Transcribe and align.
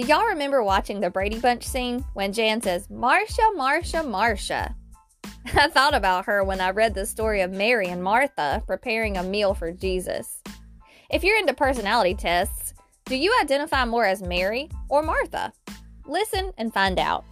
Do 0.00 0.06
y'all 0.06 0.28
remember 0.28 0.62
watching 0.62 1.00
the 1.00 1.10
Brady 1.10 1.38
Bunch 1.38 1.62
scene 1.62 2.06
when 2.14 2.32
Jan 2.32 2.62
says, 2.62 2.88
Marcia, 2.88 3.50
Marcia, 3.54 4.02
Marcia? 4.02 4.74
I 5.54 5.68
thought 5.68 5.92
about 5.92 6.24
her 6.24 6.42
when 6.42 6.58
I 6.58 6.70
read 6.70 6.94
the 6.94 7.04
story 7.04 7.42
of 7.42 7.50
Mary 7.50 7.88
and 7.88 8.02
Martha 8.02 8.62
preparing 8.66 9.18
a 9.18 9.22
meal 9.22 9.52
for 9.52 9.72
Jesus. 9.72 10.42
If 11.10 11.22
you're 11.22 11.36
into 11.36 11.52
personality 11.52 12.14
tests, 12.14 12.72
do 13.04 13.14
you 13.14 13.36
identify 13.42 13.84
more 13.84 14.06
as 14.06 14.22
Mary 14.22 14.70
or 14.88 15.02
Martha? 15.02 15.52
Listen 16.06 16.52
and 16.56 16.72
find 16.72 16.98
out. 16.98 17.26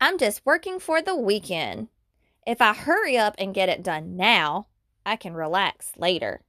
I'm 0.00 0.16
just 0.16 0.46
working 0.46 0.80
for 0.80 1.02
the 1.02 1.14
weekend. 1.14 1.88
If 2.46 2.62
I 2.62 2.72
hurry 2.72 3.18
up 3.18 3.34
and 3.36 3.52
get 3.52 3.68
it 3.68 3.82
done 3.82 4.16
now, 4.16 4.68
I 5.04 5.16
can 5.16 5.34
relax 5.34 5.92
later. 5.98 6.40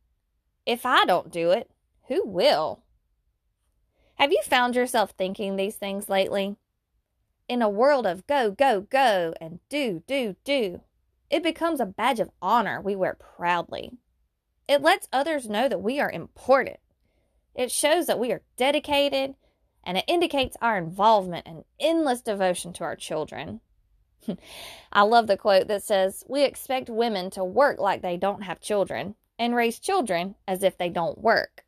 If 0.66 0.86
I 0.86 1.06
don't 1.06 1.32
do 1.32 1.52
it, 1.52 1.70
who 2.08 2.26
will? 2.26 2.84
Have 4.16 4.32
you 4.32 4.42
found 4.44 4.76
yourself 4.76 5.12
thinking 5.12 5.56
these 5.56 5.76
things 5.76 6.08
lately? 6.08 6.56
In 7.50 7.62
a 7.62 7.70
world 7.70 8.08
of 8.08 8.26
go, 8.28 8.52
go, 8.52 8.82
go, 8.82 9.34
and 9.42 9.60
do, 9.70 10.04
do, 10.08 10.38
do, 10.46 10.82
it 11.30 11.44
becomes 11.44 11.82
a 11.82 11.86
badge 11.86 12.20
of 12.20 12.32
honor 12.42 12.80
we 12.80 12.96
wear 12.96 13.16
proudly. 13.16 13.92
It 14.68 14.82
lets 14.82 15.10
others 15.12 15.50
know 15.50 15.68
that 15.68 15.82
we 15.82 16.00
are 16.00 16.12
important. 16.12 16.78
It 17.54 17.72
shows 17.72 18.06
that 18.06 18.20
we 18.20 18.32
are 18.32 18.44
dedicated 18.56 19.36
and 19.84 19.98
it 19.98 20.06
indicates 20.08 20.56
our 20.62 20.78
involvement 20.78 21.46
and 21.46 21.66
endless 21.80 22.22
devotion 22.22 22.72
to 22.74 22.86
our 22.86 22.96
children. 22.96 23.60
I 24.94 25.02
love 25.02 25.28
the 25.28 25.36
quote 25.36 25.68
that 25.68 25.84
says, 25.84 26.24
We 26.30 26.46
expect 26.46 26.90
women 26.90 27.30
to 27.32 27.44
work 27.44 27.80
like 27.80 28.02
they 28.02 28.16
don't 28.16 28.44
have 28.44 28.62
children 28.62 29.16
and 29.44 29.56
raise 29.56 29.80
children 29.80 30.36
as 30.48 30.64
if 30.64 30.78
they 30.78 30.90
don't 30.90 31.22
work. 31.22 31.66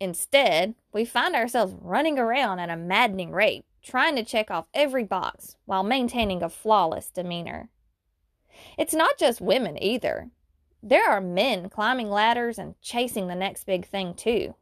Instead, 0.00 0.74
we 0.92 1.04
find 1.04 1.34
ourselves 1.34 1.74
running 1.80 2.18
around 2.18 2.60
at 2.60 2.70
a 2.70 2.76
maddening 2.76 3.32
rate, 3.32 3.64
trying 3.82 4.14
to 4.14 4.24
check 4.24 4.50
off 4.50 4.68
every 4.74 5.04
box 5.04 5.56
while 5.64 5.82
maintaining 5.82 6.42
a 6.42 6.48
flawless 6.48 7.10
demeanor. 7.10 7.68
It's 8.76 8.94
not 8.94 9.18
just 9.18 9.40
women 9.40 9.82
either. 9.82 10.30
There 10.82 11.08
are 11.08 11.20
men 11.20 11.68
climbing 11.68 12.10
ladders 12.10 12.58
and 12.58 12.80
chasing 12.80 13.26
the 13.26 13.34
next 13.34 13.64
big 13.64 13.86
thing, 13.86 14.14
too. 14.14 14.54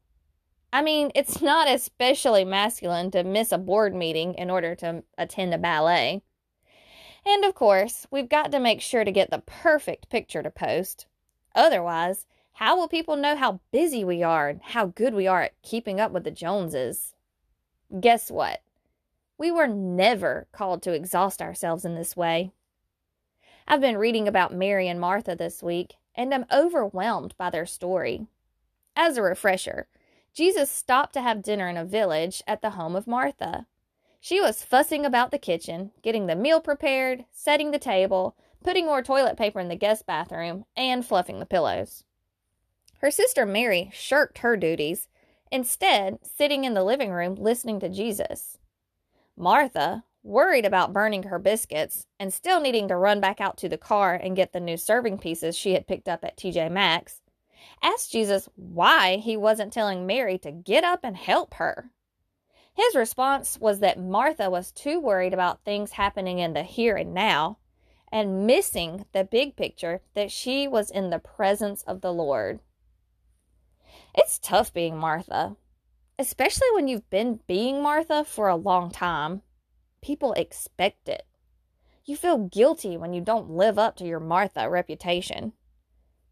I 0.73 0.83
mean, 0.83 1.11
it's 1.15 1.43
not 1.43 1.69
especially 1.69 2.45
masculine 2.45 3.11
to 3.11 3.25
miss 3.25 3.53
a 3.53 3.59
board 3.59 3.95
meeting 3.95 4.35
in 4.35 4.51
order 4.51 4.75
to 4.77 5.03
attend 5.19 5.53
a 5.53 5.59
ballet. 5.59 6.23
And 7.27 7.45
of 7.45 7.55
course, 7.55 8.07
we've 8.11 8.29
got 8.29 8.53
to 8.53 8.61
make 8.61 8.81
sure 8.81 9.05
to 9.05 9.11
get 9.11 9.31
the 9.31 9.43
perfect 9.45 10.09
picture 10.09 10.43
to 10.43 10.51
post. 10.51 11.07
Otherwise, 11.57 12.27
how 12.57 12.75
will 12.75 12.89
people 12.89 13.17
know 13.17 13.37
how 13.37 13.61
busy 13.71 14.03
we 14.03 14.23
are 14.23 14.49
and 14.49 14.63
how 14.63 14.87
good 14.87 15.13
we 15.13 15.27
are 15.27 15.43
at 15.43 15.63
keeping 15.63 16.01
up 16.01 16.11
with 16.11 16.25
the 16.25 16.31
Joneses? 16.31 17.13
Guess 18.01 18.31
what? 18.31 18.63
We 19.37 19.51
were 19.51 19.67
never 19.67 20.47
called 20.53 20.81
to 20.83 20.95
exhaust 20.95 21.43
ourselves 21.43 21.85
in 21.85 21.97
this 21.97 22.17
way. 22.17 22.53
I've 23.69 23.83
been 23.83 23.99
reading 23.99 24.27
about 24.27 24.55
Mary 24.55 24.89
and 24.89 24.99
Martha 24.99 25.37
this 25.37 25.63
week, 25.63 25.97
and 26.15 26.33
I'm 26.33 26.47
overwhelmed 26.51 27.35
by 27.37 27.51
their 27.51 27.67
story. 27.67 28.27
As 28.97 29.19
a 29.19 29.23
refresher, 29.23 29.87
Jesus 30.33 30.71
stopped 30.71 31.13
to 31.13 31.21
have 31.21 31.43
dinner 31.43 31.69
in 31.69 31.77
a 31.77 31.85
village 31.85 32.43
at 32.47 32.63
the 32.63 32.71
home 32.71 32.97
of 32.97 33.07
Martha. 33.07 33.67
She 34.19 34.41
was 34.41 34.65
fussing 34.65 35.05
about 35.05 35.31
the 35.31 35.39
kitchen, 35.39 35.91
getting 36.01 36.27
the 36.27 36.35
meal 36.35 36.63
prepared, 36.63 37.27
setting 37.33 37.71
the 37.71 37.79
table, 37.79 38.35
putting 38.65 38.87
more 38.87 39.03
toilet 39.03 39.37
paper 39.37 39.61
in 39.61 39.69
the 39.69 39.77
guest 39.77 40.07
bathroom, 40.07 40.65
and 40.75 41.05
fluffing 41.05 41.39
the 41.39 41.45
pillows. 41.45 42.03
Her 43.01 43.11
sister 43.11 43.45
Mary 43.45 43.91
shirked 43.93 44.39
her 44.39 44.57
duties, 44.57 45.09
instead, 45.53 46.19
sitting 46.23 46.65
in 46.65 46.75
the 46.75 46.85
living 46.85 47.11
room 47.11 47.35
listening 47.35 47.79
to 47.81 47.89
Jesus. 47.89 48.59
Martha, 49.37 50.05
worried 50.23 50.65
about 50.65 50.93
burning 50.93 51.25
her 51.25 51.39
biscuits 51.39 52.07
and 52.19 52.33
still 52.33 52.61
needing 52.61 52.89
to 52.89 52.97
run 52.97 53.21
back 53.21 53.41
out 53.41 53.57
to 53.59 53.69
the 53.69 53.79
car 53.79 54.15
and 54.15 54.35
get 54.35 54.53
the 54.53 54.61
new 54.61 54.77
serving 54.77 55.19
pieces 55.19 55.57
she 55.57 55.75
had 55.75 55.87
picked 55.87 56.09
up 56.09 56.25
at 56.25 56.37
TJ 56.37 56.71
Maxx, 56.71 57.21
asked 57.83 58.13
Jesus 58.13 58.49
why 58.57 59.17
he 59.17 59.37
wasn't 59.37 59.73
telling 59.73 60.07
Mary 60.07 60.39
to 60.39 60.51
get 60.51 60.83
up 60.83 61.01
and 61.05 61.17
help 61.17 61.55
her. 61.55 61.91
His 62.75 62.95
response 62.95 63.59
was 63.61 63.81
that 63.81 64.01
Martha 64.01 64.51
was 64.51 64.73
too 64.73 65.01
worried 65.01 65.33
about 65.33 65.65
things 65.65 65.93
happening 65.93 66.39
in 66.39 66.55
the 66.55 66.63
here 66.63 66.97
and 66.97 67.15
now 67.15 67.59
and 68.11 68.47
missing 68.47 69.05
the 69.13 69.25
big 69.25 69.57
picture 69.57 70.01
that 70.15 70.31
she 70.31 70.67
was 70.67 70.91
in 70.91 71.11
the 71.11 71.19
presence 71.19 71.83
of 71.83 72.01
the 72.01 72.13
Lord. 72.13 72.61
It's 74.17 74.39
tough 74.39 74.73
being 74.73 74.97
Martha, 74.97 75.57
especially 76.19 76.69
when 76.73 76.89
you've 76.89 77.09
been 77.11 77.41
being 77.47 77.83
Martha 77.83 78.25
for 78.25 78.49
a 78.49 78.57
long 78.57 78.91
time. 78.91 79.43
People 80.03 80.33
expect 80.33 81.09
it. 81.09 81.27
You 82.07 82.17
feel 82.17 82.49
guilty 82.49 82.97
when 82.97 83.13
you 83.13 83.21
don't 83.21 83.51
live 83.51 83.79
up 83.79 83.97
to 83.97 84.07
your 84.07 84.21
Martha 84.21 84.71
reputation. 84.71 85.53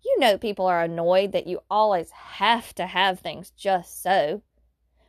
You 0.02 0.18
know 0.18 0.38
people 0.38 0.66
are 0.66 0.82
annoyed 0.82 1.32
that 1.32 1.46
you 1.46 1.60
always 1.70 2.10
have 2.10 2.74
to 2.76 2.86
have 2.86 3.20
things 3.20 3.50
just 3.50 4.02
so. 4.02 4.40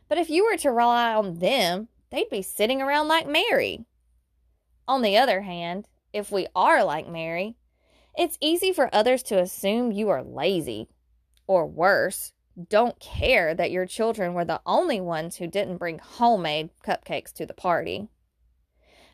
But 0.08 0.18
if 0.18 0.28
you 0.28 0.44
were 0.44 0.58
to 0.58 0.70
rely 0.70 1.14
on 1.14 1.38
them, 1.38 1.88
they'd 2.10 2.28
be 2.28 2.42
sitting 2.42 2.82
around 2.82 3.08
like 3.08 3.26
Mary. 3.26 3.86
On 4.86 5.00
the 5.00 5.16
other 5.16 5.40
hand, 5.42 5.88
if 6.12 6.30
we 6.30 6.46
are 6.54 6.84
like 6.84 7.08
Mary, 7.08 7.56
it's 8.18 8.38
easy 8.40 8.72
for 8.72 8.94
others 8.94 9.22
to 9.24 9.38
assume 9.38 9.92
you 9.92 10.10
are 10.10 10.22
lazy. 10.22 10.88
Or 11.46 11.66
worse, 11.66 12.32
don't 12.68 12.98
care 12.98 13.54
that 13.54 13.70
your 13.70 13.86
children 13.86 14.34
were 14.34 14.44
the 14.44 14.62
only 14.64 15.00
ones 15.00 15.36
who 15.36 15.46
didn't 15.46 15.76
bring 15.76 15.98
homemade 15.98 16.70
cupcakes 16.84 17.32
to 17.34 17.46
the 17.46 17.54
party. 17.54 18.08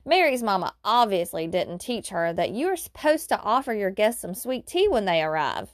Mary's 0.04 0.42
mama 0.42 0.74
obviously 0.84 1.46
didn't 1.46 1.78
teach 1.78 2.08
her 2.08 2.32
that 2.32 2.50
you 2.50 2.68
are 2.68 2.76
supposed 2.76 3.28
to 3.28 3.40
offer 3.40 3.72
your 3.72 3.90
guests 3.90 4.22
some 4.22 4.34
sweet 4.34 4.66
tea 4.66 4.88
when 4.88 5.04
they 5.04 5.22
arrive. 5.22 5.70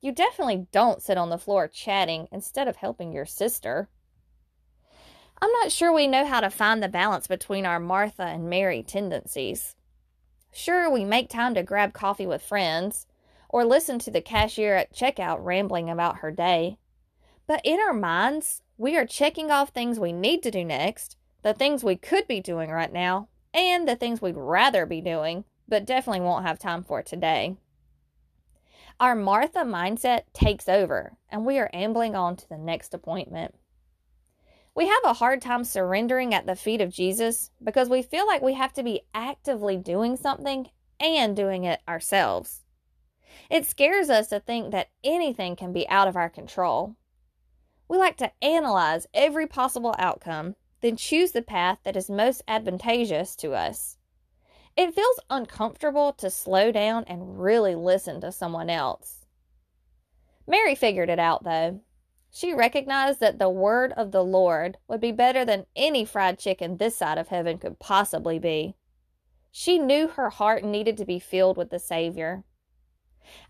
You 0.00 0.12
definitely 0.12 0.66
don't 0.72 1.02
sit 1.02 1.18
on 1.18 1.30
the 1.30 1.38
floor 1.38 1.68
chatting 1.68 2.28
instead 2.30 2.68
of 2.68 2.76
helping 2.76 3.12
your 3.12 3.26
sister. 3.26 3.88
I'm 5.40 5.52
not 5.52 5.72
sure 5.72 5.92
we 5.92 6.06
know 6.06 6.24
how 6.24 6.40
to 6.40 6.48
find 6.48 6.82
the 6.82 6.88
balance 6.88 7.26
between 7.26 7.66
our 7.66 7.80
Martha 7.80 8.22
and 8.22 8.48
Mary 8.48 8.82
tendencies. 8.82 9.74
Sure, 10.52 10.90
we 10.90 11.04
make 11.04 11.28
time 11.28 11.54
to 11.54 11.62
grab 11.62 11.92
coffee 11.92 12.26
with 12.26 12.42
friends 12.42 13.06
or 13.48 13.64
listen 13.64 13.98
to 13.98 14.10
the 14.10 14.22
cashier 14.22 14.74
at 14.74 14.94
checkout 14.94 15.44
rambling 15.44 15.90
about 15.90 16.18
her 16.18 16.30
day. 16.30 16.78
But 17.46 17.60
in 17.64 17.78
our 17.80 17.94
minds, 17.94 18.62
we 18.76 18.96
are 18.96 19.06
checking 19.06 19.50
off 19.50 19.70
things 19.70 19.98
we 19.98 20.12
need 20.12 20.42
to 20.42 20.50
do 20.50 20.64
next, 20.64 21.16
the 21.42 21.54
things 21.54 21.84
we 21.84 21.96
could 21.96 22.26
be 22.26 22.40
doing 22.40 22.70
right 22.70 22.92
now, 22.92 23.28
and 23.54 23.86
the 23.86 23.96
things 23.96 24.20
we'd 24.20 24.36
rather 24.36 24.84
be 24.84 25.00
doing, 25.00 25.44
but 25.68 25.86
definitely 25.86 26.20
won't 26.20 26.46
have 26.46 26.58
time 26.58 26.82
for 26.82 27.02
today. 27.02 27.56
Our 28.98 29.14
Martha 29.14 29.60
mindset 29.60 30.22
takes 30.32 30.68
over, 30.68 31.16
and 31.28 31.44
we 31.44 31.58
are 31.58 31.70
ambling 31.72 32.14
on 32.14 32.36
to 32.36 32.48
the 32.48 32.58
next 32.58 32.94
appointment. 32.94 33.54
We 34.74 34.88
have 34.88 35.04
a 35.04 35.14
hard 35.14 35.40
time 35.40 35.64
surrendering 35.64 36.34
at 36.34 36.46
the 36.46 36.56
feet 36.56 36.80
of 36.80 36.92
Jesus 36.92 37.50
because 37.62 37.88
we 37.88 38.02
feel 38.02 38.26
like 38.26 38.42
we 38.42 38.54
have 38.54 38.72
to 38.74 38.82
be 38.82 39.02
actively 39.14 39.76
doing 39.76 40.16
something 40.16 40.68
and 40.98 41.36
doing 41.36 41.64
it 41.64 41.80
ourselves. 41.88 42.64
It 43.50 43.66
scares 43.66 44.10
us 44.10 44.28
to 44.28 44.40
think 44.40 44.72
that 44.72 44.90
anything 45.04 45.56
can 45.56 45.72
be 45.72 45.88
out 45.88 46.08
of 46.08 46.16
our 46.16 46.28
control. 46.28 46.96
We 47.88 47.98
like 47.98 48.16
to 48.18 48.32
analyze 48.42 49.06
every 49.14 49.46
possible 49.46 49.94
outcome 49.98 50.56
then 50.80 50.96
choose 50.96 51.32
the 51.32 51.42
path 51.42 51.78
that 51.84 51.96
is 51.96 52.10
most 52.10 52.42
advantageous 52.46 53.34
to 53.36 53.54
us. 53.54 53.96
It 54.76 54.94
feels 54.94 55.20
uncomfortable 55.30 56.12
to 56.14 56.30
slow 56.30 56.70
down 56.70 57.04
and 57.08 57.40
really 57.40 57.74
listen 57.74 58.20
to 58.20 58.30
someone 58.30 58.68
else. 58.68 59.26
Mary 60.46 60.74
figured 60.74 61.08
it 61.08 61.18
out, 61.18 61.44
though. 61.44 61.80
She 62.30 62.52
recognized 62.52 63.20
that 63.20 63.38
the 63.38 63.48
word 63.48 63.94
of 63.96 64.12
the 64.12 64.22
Lord 64.22 64.76
would 64.86 65.00
be 65.00 65.12
better 65.12 65.44
than 65.44 65.66
any 65.74 66.04
fried 66.04 66.38
chicken 66.38 66.76
this 66.76 66.96
side 66.96 67.16
of 67.16 67.28
heaven 67.28 67.58
could 67.58 67.78
possibly 67.78 68.38
be. 68.38 68.76
She 69.50 69.78
knew 69.78 70.08
her 70.08 70.28
heart 70.28 70.62
needed 70.62 70.98
to 70.98 71.06
be 71.06 71.18
filled 71.18 71.56
with 71.56 71.70
the 71.70 71.78
Savior. 71.78 72.44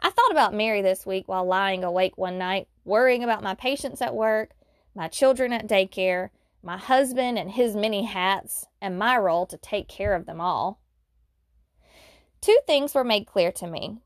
I 0.00 0.10
thought 0.10 0.30
about 0.30 0.54
Mary 0.54 0.82
this 0.82 1.06
week 1.06 1.28
while 1.28 1.44
lying 1.44 1.84
awake 1.84 2.16
one 2.16 2.38
night, 2.38 2.68
worrying 2.84 3.24
about 3.24 3.42
my 3.42 3.54
patients 3.54 4.00
at 4.02 4.14
work, 4.14 4.50
my 4.94 5.08
children 5.08 5.52
at 5.52 5.66
daycare, 5.66 6.30
my 6.62 6.76
husband 6.76 7.38
and 7.38 7.50
his 7.50 7.76
many 7.76 8.04
hats, 8.04 8.66
and 8.80 8.98
my 8.98 9.16
role 9.16 9.46
to 9.46 9.56
take 9.56 9.88
care 9.88 10.14
of 10.14 10.26
them 10.26 10.40
all. 10.40 10.80
Two 12.40 12.58
things 12.66 12.94
were 12.94 13.04
made 13.04 13.26
clear 13.26 13.52
to 13.52 13.66
me. 13.66 13.98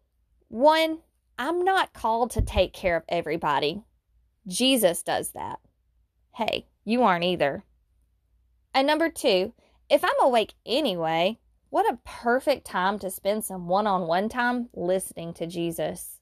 One, 0.49 0.99
I'm 1.39 1.65
not 1.65 1.93
called 1.93 2.31
to 2.33 2.43
take 2.43 2.73
care 2.73 2.97
of 2.97 3.05
everybody. 3.09 3.83
Jesus 4.47 5.03
does 5.03 5.31
that. 5.33 5.61
Hey, 6.35 6.67
you 6.85 7.03
aren't 7.03 7.25
either. 7.25 7.65
And 8.75 8.87
number 8.87 9.09
two, 9.09 9.53
if 9.89 10.05
I'm 10.05 10.11
awake 10.21 10.55
anyway, 10.65 11.39
what 11.71 11.91
a 11.91 11.99
perfect 12.05 12.67
time 12.67 12.99
to 12.99 13.11
spend 13.11 13.45
some 13.45 13.69
one 13.69 13.87
on 13.87 14.07
one 14.07 14.29
time 14.29 14.69
listening 14.75 15.33
to 15.35 15.47
Jesus. 15.47 16.19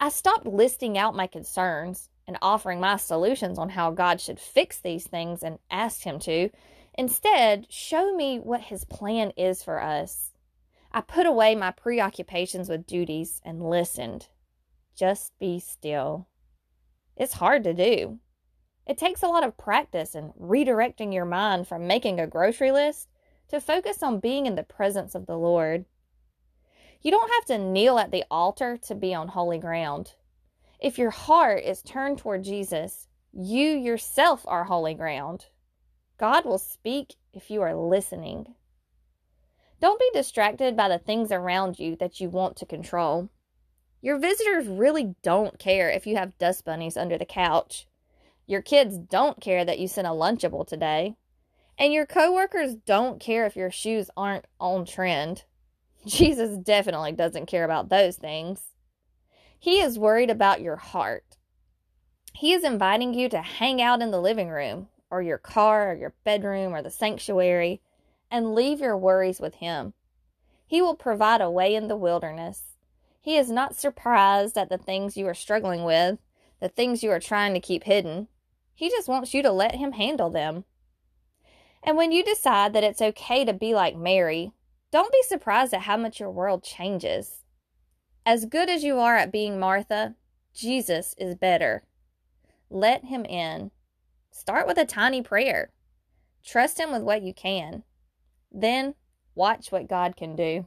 I 0.00 0.08
stopped 0.08 0.46
listing 0.46 0.96
out 0.96 1.14
my 1.14 1.26
concerns 1.26 2.08
and 2.26 2.38
offering 2.40 2.80
my 2.80 2.96
solutions 2.96 3.58
on 3.58 3.70
how 3.70 3.90
God 3.90 4.20
should 4.20 4.40
fix 4.40 4.78
these 4.78 5.06
things 5.06 5.42
and 5.42 5.58
asked 5.70 6.04
Him 6.04 6.18
to. 6.20 6.48
Instead, 6.96 7.66
show 7.70 8.16
me 8.16 8.38
what 8.38 8.62
His 8.62 8.84
plan 8.84 9.32
is 9.36 9.62
for 9.62 9.82
us. 9.82 10.30
I 10.90 11.02
put 11.02 11.26
away 11.26 11.54
my 11.54 11.70
preoccupations 11.70 12.68
with 12.68 12.86
duties 12.86 13.42
and 13.44 13.68
listened. 13.68 14.28
Just 14.96 15.38
be 15.38 15.60
still. 15.60 16.28
It's 17.14 17.34
hard 17.34 17.62
to 17.64 17.74
do. 17.74 18.18
It 18.86 18.96
takes 18.96 19.22
a 19.22 19.28
lot 19.28 19.44
of 19.44 19.58
practice 19.58 20.14
and 20.14 20.32
redirecting 20.40 21.12
your 21.12 21.26
mind 21.26 21.68
from 21.68 21.86
making 21.86 22.18
a 22.18 22.26
grocery 22.26 22.72
list 22.72 23.08
to 23.50 23.60
focus 23.60 24.02
on 24.02 24.20
being 24.20 24.46
in 24.46 24.54
the 24.54 24.62
presence 24.62 25.14
of 25.14 25.26
the 25.26 25.36
Lord. 25.36 25.84
You 27.02 27.10
don't 27.10 27.30
have 27.34 27.44
to 27.46 27.58
kneel 27.58 27.98
at 27.98 28.10
the 28.10 28.24
altar 28.30 28.76
to 28.82 28.94
be 28.94 29.14
on 29.14 29.28
holy 29.28 29.58
ground. 29.58 30.14
If 30.80 30.98
your 30.98 31.10
heart 31.10 31.64
is 31.64 31.82
turned 31.82 32.18
toward 32.18 32.44
Jesus, 32.44 33.08
you 33.32 33.68
yourself 33.68 34.44
are 34.46 34.64
holy 34.64 34.94
ground. 34.94 35.46
God 36.18 36.44
will 36.44 36.58
speak 36.58 37.14
if 37.32 37.50
you 37.50 37.62
are 37.62 37.74
listening. 37.74 38.54
Don't 39.80 39.98
be 39.98 40.10
distracted 40.12 40.76
by 40.76 40.88
the 40.88 40.98
things 40.98 41.32
around 41.32 41.78
you 41.78 41.96
that 41.96 42.20
you 42.20 42.28
want 42.28 42.56
to 42.56 42.66
control. 42.66 43.30
Your 44.02 44.18
visitors 44.18 44.66
really 44.66 45.14
don't 45.22 45.58
care 45.58 45.90
if 45.90 46.06
you 46.06 46.16
have 46.16 46.38
dust 46.38 46.64
bunnies 46.64 46.96
under 46.96 47.18
the 47.18 47.24
couch. 47.24 47.86
Your 48.46 48.62
kids 48.62 48.98
don't 48.98 49.40
care 49.40 49.64
that 49.64 49.78
you 49.78 49.88
sent 49.88 50.06
a 50.06 50.10
Lunchable 50.10 50.66
today. 50.66 51.16
And 51.80 51.94
your 51.94 52.04
coworkers 52.04 52.74
don't 52.74 53.20
care 53.20 53.46
if 53.46 53.56
your 53.56 53.70
shoes 53.70 54.10
aren't 54.14 54.44
on 54.60 54.84
trend. 54.84 55.44
Jesus 56.06 56.58
definitely 56.58 57.12
doesn't 57.12 57.46
care 57.46 57.64
about 57.64 57.88
those 57.88 58.16
things. 58.16 58.60
He 59.58 59.80
is 59.80 59.98
worried 59.98 60.28
about 60.28 60.60
your 60.60 60.76
heart. 60.76 61.38
He 62.34 62.52
is 62.52 62.64
inviting 62.64 63.14
you 63.14 63.30
to 63.30 63.40
hang 63.40 63.80
out 63.80 64.02
in 64.02 64.10
the 64.10 64.20
living 64.20 64.50
room, 64.50 64.88
or 65.10 65.22
your 65.22 65.38
car, 65.38 65.92
or 65.92 65.94
your 65.94 66.14
bedroom, 66.22 66.74
or 66.74 66.82
the 66.82 66.90
sanctuary, 66.90 67.80
and 68.30 68.54
leave 68.54 68.80
your 68.80 68.96
worries 68.96 69.40
with 69.40 69.54
Him. 69.56 69.94
He 70.66 70.82
will 70.82 70.94
provide 70.94 71.40
a 71.40 71.50
way 71.50 71.74
in 71.74 71.88
the 71.88 71.96
wilderness. 71.96 72.76
He 73.22 73.38
is 73.38 73.50
not 73.50 73.74
surprised 73.74 74.56
at 74.58 74.68
the 74.68 74.78
things 74.78 75.16
you 75.16 75.26
are 75.26 75.34
struggling 75.34 75.84
with, 75.84 76.18
the 76.60 76.68
things 76.68 77.02
you 77.02 77.10
are 77.10 77.20
trying 77.20 77.54
to 77.54 77.60
keep 77.60 77.84
hidden. 77.84 78.28
He 78.74 78.90
just 78.90 79.08
wants 79.08 79.32
you 79.32 79.42
to 79.42 79.50
let 79.50 79.76
Him 79.76 79.92
handle 79.92 80.28
them. 80.28 80.64
And 81.82 81.96
when 81.96 82.12
you 82.12 82.22
decide 82.22 82.72
that 82.72 82.84
it's 82.84 83.00
okay 83.00 83.44
to 83.44 83.52
be 83.52 83.74
like 83.74 83.96
Mary, 83.96 84.52
don't 84.92 85.12
be 85.12 85.22
surprised 85.22 85.72
at 85.72 85.82
how 85.82 85.96
much 85.96 86.20
your 86.20 86.30
world 86.30 86.62
changes. 86.62 87.44
As 88.26 88.44
good 88.44 88.68
as 88.68 88.84
you 88.84 88.98
are 88.98 89.16
at 89.16 89.32
being 89.32 89.58
Martha, 89.58 90.14
Jesus 90.54 91.14
is 91.16 91.34
better. 91.34 91.84
Let 92.68 93.06
him 93.06 93.24
in. 93.24 93.70
Start 94.30 94.66
with 94.66 94.78
a 94.78 94.84
tiny 94.84 95.22
prayer. 95.22 95.70
Trust 96.44 96.78
him 96.78 96.92
with 96.92 97.02
what 97.02 97.22
you 97.22 97.32
can. 97.32 97.82
Then 98.52 98.94
watch 99.34 99.72
what 99.72 99.88
God 99.88 100.16
can 100.16 100.36
do. 100.36 100.66